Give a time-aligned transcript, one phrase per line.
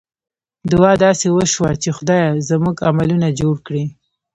[0.71, 2.29] دعا داسې وشوه چې خدایه!
[2.49, 3.85] زموږ عملونه جوړ کړې.